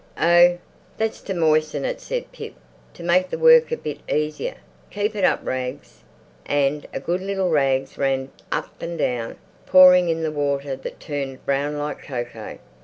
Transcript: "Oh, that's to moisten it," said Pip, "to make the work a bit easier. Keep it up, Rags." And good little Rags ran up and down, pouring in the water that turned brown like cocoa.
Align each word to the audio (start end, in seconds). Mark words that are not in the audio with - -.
"Oh, 0.19 0.57
that's 0.97 1.21
to 1.21 1.35
moisten 1.35 1.85
it," 1.85 2.01
said 2.01 2.31
Pip, 2.31 2.55
"to 2.95 3.03
make 3.03 3.29
the 3.29 3.37
work 3.37 3.71
a 3.71 3.77
bit 3.77 3.99
easier. 4.11 4.55
Keep 4.89 5.15
it 5.15 5.23
up, 5.23 5.41
Rags." 5.43 6.01
And 6.43 6.87
good 7.05 7.21
little 7.21 7.49
Rags 7.51 7.99
ran 7.99 8.31
up 8.51 8.81
and 8.81 8.97
down, 8.97 9.37
pouring 9.67 10.09
in 10.09 10.23
the 10.23 10.31
water 10.31 10.75
that 10.75 10.99
turned 10.99 11.45
brown 11.45 11.77
like 11.77 12.01
cocoa. 12.01 12.57